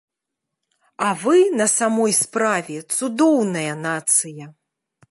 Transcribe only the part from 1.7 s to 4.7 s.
самой справе, цудоўная нацыя.